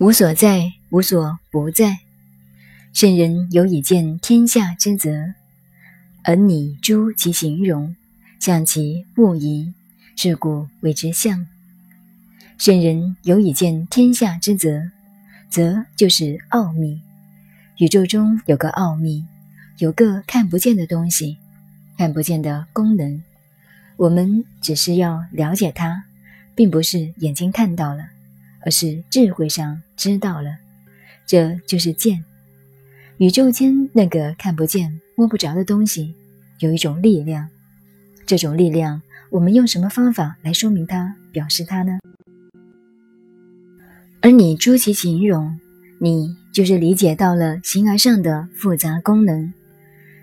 [0.00, 1.98] 无所在，无所不在。
[2.92, 5.34] 圣人有以见天下之则，
[6.22, 7.96] 而拟诸其形容，
[8.38, 9.74] 象其物宜，
[10.14, 11.48] 是故谓之象。
[12.58, 14.92] 圣人有以见天下之则，
[15.50, 17.00] 则就是奥秘。
[17.78, 19.24] 宇宙中有个奥秘，
[19.78, 21.38] 有个看不见的东西，
[21.96, 23.20] 看不见的功能。
[23.96, 26.04] 我们只是要了解它，
[26.54, 28.10] 并不是眼睛看到了，
[28.64, 30.50] 而是智慧上知道了。
[31.26, 32.24] 这就是见。
[33.18, 36.14] 宇宙间那个看不见、摸不着的东西，
[36.60, 37.48] 有一种力量。
[38.26, 41.98] 这种力量，我们用什么方法来说明它、表示它呢？
[44.20, 45.58] 而你诸其形容，
[46.00, 49.52] 你就是理解到了形而上的复杂功能。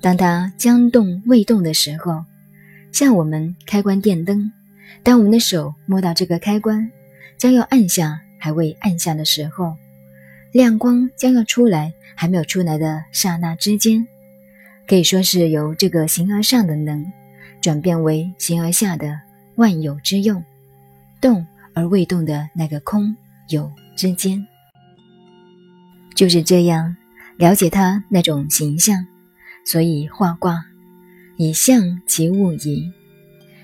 [0.00, 2.24] 当它将动未动的时候，
[2.92, 4.52] 像我们开关电灯，
[5.02, 6.90] 当我们的手摸到这个开关，
[7.38, 9.74] 将要按下还未按下的时候，
[10.52, 14.06] 亮光将要出来还没有出来的刹那之间，
[14.86, 17.04] 可以说是由这个形而上的能，
[17.60, 19.18] 转变为形而下的
[19.56, 20.44] 万有之用，
[21.20, 23.16] 动而未动的那个空。
[23.48, 24.46] 有之间，
[26.14, 26.96] 就是这样
[27.36, 29.04] 了解它那种形象，
[29.64, 30.66] 所以画卦
[31.36, 32.92] 以象其物宜，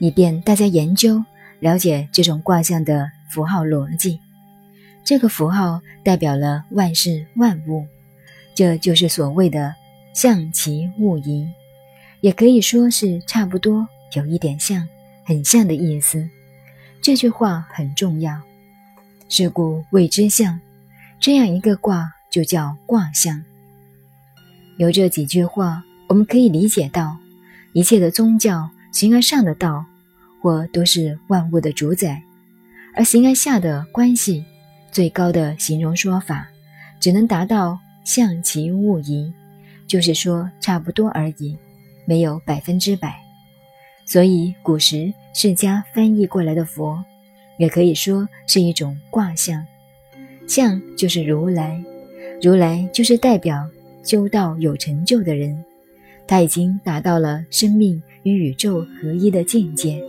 [0.00, 1.24] 以便大家研究
[1.60, 4.18] 了解这种卦象的符号逻辑。
[5.04, 7.86] 这个符号代表了万事万物，
[8.54, 9.74] 这就是所谓的
[10.14, 11.46] 象其物宜，
[12.20, 14.88] 也可以说是差不多有一点像，
[15.24, 16.28] 很像的意思。
[17.02, 18.40] 这句话很重要。
[19.28, 20.60] 是故谓之象，
[21.18, 23.42] 这样一个卦就叫卦象。
[24.78, 27.16] 由这几句话，我们可以理解到，
[27.72, 29.84] 一切的宗教形而上的道，
[30.40, 32.22] 或都是万物的主宰；
[32.94, 34.44] 而形而下的关系，
[34.94, 36.48] 最高的形容说法，
[37.00, 39.32] 只能达到象其物矣，
[39.88, 41.58] 就是说差不多而已，
[42.06, 43.12] 没有百分之百。
[44.06, 47.04] 所以古时释迦翻译过来的佛。
[47.56, 49.64] 也可以说是一种卦象，
[50.44, 51.80] 象就是如来，
[52.42, 53.64] 如来就是代表
[54.02, 55.56] 修道有成就的人，
[56.26, 60.02] 他已经达到了生命与宇宙合一的境界，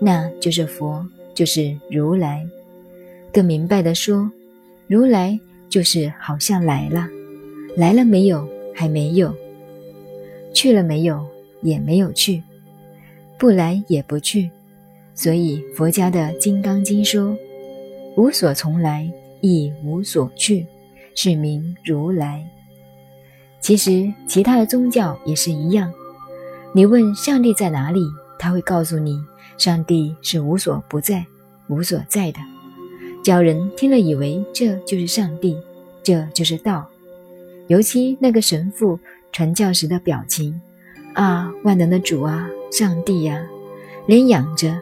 [0.00, 2.46] 那就是佛，就是如来。
[3.36, 4.30] 更明白的说，
[4.86, 5.38] 如来
[5.68, 7.06] 就是好像来了，
[7.76, 8.48] 来了没有？
[8.74, 9.36] 还没有。
[10.54, 11.22] 去了没有？
[11.60, 12.42] 也没有去，
[13.38, 14.50] 不来也不去。
[15.14, 17.36] 所以佛家的《金刚经》说
[18.16, 19.06] ：“无所从来，
[19.42, 20.64] 亦无所去，
[21.14, 22.42] 是名如来。”
[23.60, 25.92] 其实其他的宗教也是一样。
[26.72, 28.00] 你问上帝在哪里，
[28.38, 29.20] 他会告诉你，
[29.58, 31.26] 上帝是无所不在、
[31.68, 32.38] 无所在的。
[33.26, 35.60] 教人听了以为这就是上帝，
[36.00, 36.86] 这就是道。
[37.66, 39.00] 尤其那个神父
[39.32, 40.60] 传教时的表情
[41.12, 43.44] 啊，万能的主啊，上帝呀，
[44.06, 44.78] 脸仰着。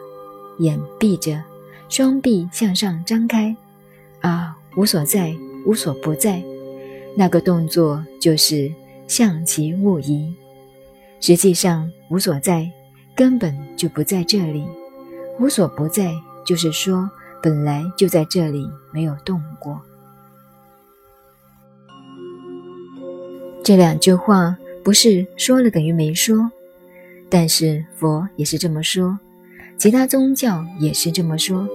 [0.59, 1.43] 眼闭着，
[1.89, 3.57] 双臂向上张开，
[4.21, 5.35] 啊，无所在，
[5.65, 6.45] 无所不在，
[7.17, 8.71] 那个动作就是
[9.09, 10.35] 象其物移。
[11.19, 12.71] 实际上，无所在
[13.17, 14.67] 根本就不在这里，
[15.41, 16.13] 无所不在
[16.45, 17.11] 就是说
[17.45, 19.79] 本来就在这里，没有动过。
[23.63, 26.51] 这两句话不是说了等于没说，
[27.29, 29.19] 但是佛也是这么说。
[29.77, 31.69] 其他宗教也是这么说，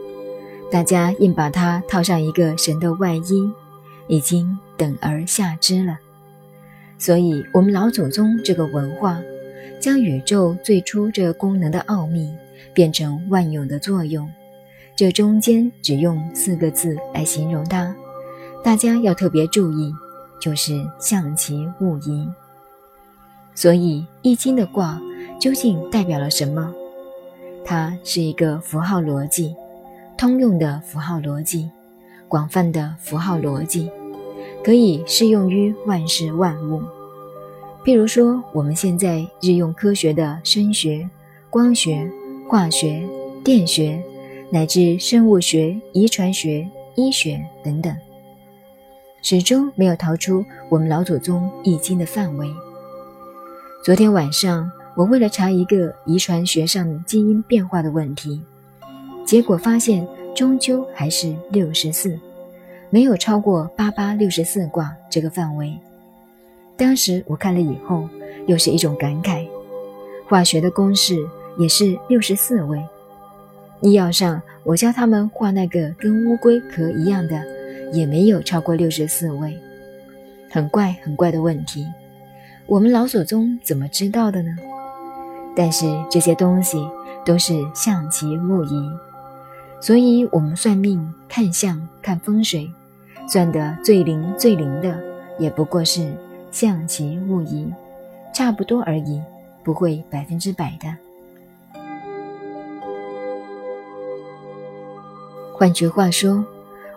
[0.72, 3.47] 大家硬把它套上一个神的外衣，
[4.07, 6.00] 已经等而下之了。
[6.97, 9.22] 所以，我们老祖宗这个文化，
[9.80, 12.34] 将宇宙最初这功能的奥秘
[12.74, 14.28] 变成万有的作用，
[15.00, 17.96] 这中间只用四个字来形容它，
[18.62, 19.96] 大家要特别注意，
[20.42, 22.28] 就是象其物宜。
[23.56, 25.02] 所以，《易经》的卦
[25.40, 26.74] 究竟代表了什么？
[27.64, 29.56] 它是一个符号逻辑，
[30.18, 31.69] 通用的符号逻辑，
[32.28, 33.90] 广泛的符号逻辑，
[34.66, 36.81] 可以适用于万事万物。
[37.86, 41.10] 譬如说，我们现在日用科学的声学、
[41.50, 42.12] 光学、
[42.50, 43.07] 化学、
[43.46, 44.04] 电学，
[44.51, 47.96] 乃至生物学、遗传学、医学等等，
[49.22, 52.48] 始终没有逃出我们老祖宗《易经》的范围。
[53.84, 54.72] 昨天晚上。
[54.96, 58.42] 我为了查一个遗传学上基因变化的问题，
[59.24, 60.06] 结果发现
[60.36, 62.19] 终究还是六十四，
[62.90, 65.74] 没有超过八八六十四卦这个范围。
[66.75, 68.10] 当时我看了以后，
[68.46, 69.48] 又是一种感慨：
[70.28, 71.16] 化学的公式
[71.57, 72.84] 也是六十四位。
[73.81, 77.42] 医药上，我教他们画那个跟乌龟壳一样的，
[77.94, 79.58] 也没有超过六十四位。
[80.52, 81.86] 很怪很怪的问题，
[82.66, 84.56] 我们老祖宗怎么知道的呢？
[85.56, 86.78] 但是这些东西
[87.26, 88.92] 都是象棋物疑，
[89.80, 92.70] 所以我们算命、看相、看风水，
[93.28, 95.00] 算得最灵最灵的，
[95.38, 96.12] 也不过是
[96.52, 97.72] 象棋物疑，
[98.34, 99.22] 差不多而已，
[99.64, 101.09] 不会百分之百的。
[105.60, 106.42] 换句话说，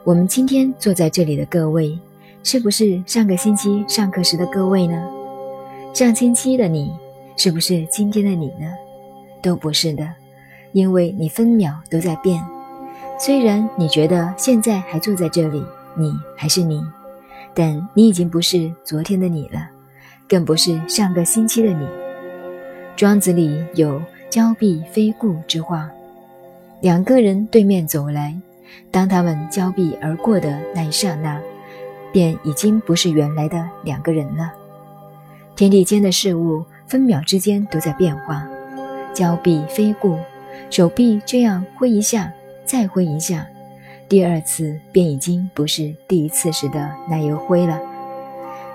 [0.04, 1.98] 我们今天坐在这里的各位。
[2.44, 5.02] 是不是上个星期上课时的各位呢？
[5.92, 6.92] 上星期的你
[7.36, 8.70] 是不是今天的你呢？
[9.42, 10.08] 都不是的，
[10.70, 12.40] 因为你分秒都在变。
[13.18, 15.60] 虽然你觉得现在还坐在这里，
[15.96, 16.80] 你还是你，
[17.52, 19.68] 但你已经不是昨天的你了，
[20.28, 21.84] 更不是上个星期的你。
[22.94, 24.00] 庄子里有
[24.30, 25.90] “交臂非故”之话，
[26.80, 28.36] 两个人对面走来，
[28.90, 31.40] 当他们交臂而过的那一刹那。
[32.12, 34.52] 便已经不是原来的两个人了。
[35.56, 38.46] 天地间的事物分秒之间都在变化，
[39.14, 40.18] 交臂飞过，
[40.68, 42.30] 手臂这样挥一下，
[42.66, 43.46] 再挥一下，
[44.10, 47.80] 第二次便已经不是第一次时的那油挥了。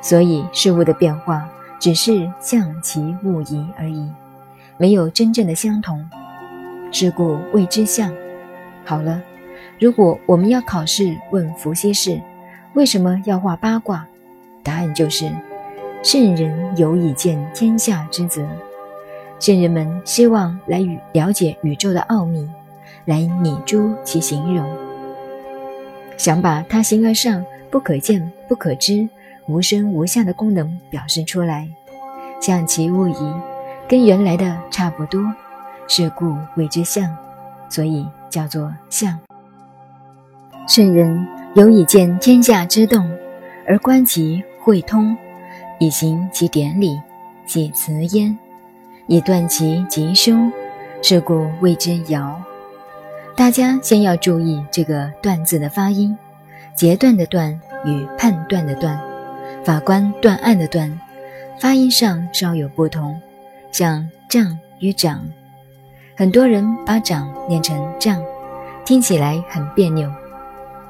[0.02, 1.48] 所以事物的变化
[1.80, 4.10] 只是象棋物移而已，
[4.78, 6.04] 没有真正的相同。
[6.92, 8.12] 是故谓之象。
[8.84, 9.22] 好了，
[9.80, 12.20] 如果我们要考试问伏羲氏。
[12.74, 14.06] 为什么要画八卦？
[14.62, 15.32] 答案就是：
[16.04, 18.48] 圣人有以见天下之责。
[19.40, 22.48] 圣人们希望来与了解宇宙的奥秘，
[23.06, 24.64] 来拟诸其形容，
[26.18, 29.10] 想把它形而上、不可见、不可知、
[29.48, 31.68] 无声无相的功能表示出来。
[32.40, 33.34] 象其物移，
[33.88, 35.20] 跟原来的差不多，
[35.88, 37.18] 是故谓之象，
[37.70, 39.20] 所以叫做象。
[40.68, 41.28] 圣人。
[41.54, 43.10] 有以见天下之动，
[43.66, 45.18] 而观其会通，
[45.80, 47.02] 以行其典礼，
[47.48, 48.38] 即辞焉；
[49.08, 50.52] 以断其吉凶，
[51.02, 52.32] 是故谓之爻。
[53.36, 56.16] 大家先要注意这个“断”字的发音，
[56.76, 59.02] 截断的“断”与判断的“断”，
[59.66, 61.00] 法官断案的“断”，
[61.60, 63.20] 发音上稍有不同，
[63.72, 65.26] 像“杖”与“掌”，
[66.16, 68.22] 很多人把“掌”念成“杖”，
[68.86, 70.08] 听起来很别扭。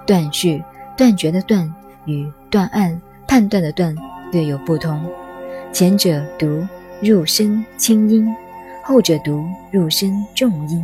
[0.08, 0.64] 断续、
[0.96, 1.72] 断绝的断
[2.06, 3.96] 与断案、判断的断
[4.32, 5.00] 略有不同，
[5.74, 6.66] 前者读
[7.02, 8.34] 入声轻音，
[8.84, 10.84] 后者读入声重音。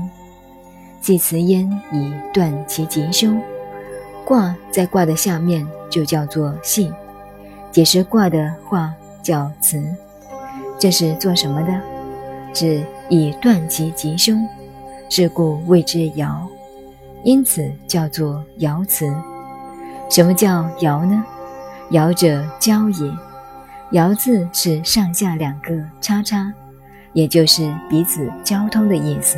[1.02, 3.42] 祭辞焉以断其吉凶。
[4.26, 6.92] 卦在卦的下面就叫做系，
[7.72, 9.82] 解释卦的话叫辞。
[10.78, 11.82] 这是做什么的？
[12.54, 14.48] 是以断其吉凶，
[15.10, 16.38] 是故谓之爻。
[17.24, 19.14] 因此叫做爻辞。
[20.10, 21.24] 什么叫爻呢？
[21.92, 23.12] 爻者交也。
[23.92, 25.72] 爻字是上下两个
[26.02, 26.52] 叉叉，
[27.14, 29.38] 也就是彼此交通的意思。